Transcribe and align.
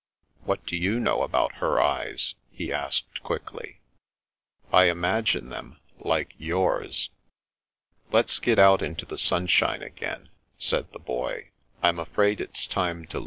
"What 0.45 0.65
do 0.65 0.75
you 0.75 0.99
know 0.99 1.21
about 1.21 1.57
her 1.61 1.79
eyes?" 1.79 2.33
he 2.59 2.73
asked 2.73 3.21
quickly." 3.21 3.81
I 4.73 4.85
imagine 4.85 5.49
them 5.49 5.79
like 5.99 6.33
yours."" 6.39 7.11
Let's 8.11 8.39
get 8.39 8.57
out 8.57 8.81
into 8.81 9.05
the 9.05 9.19
sunshine 9.19 9.83
again," 9.83 10.29
said 10.57 10.91
the 10.91 10.99
fioy. 10.99 11.49